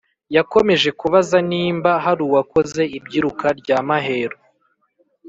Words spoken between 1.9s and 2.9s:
haruwakoze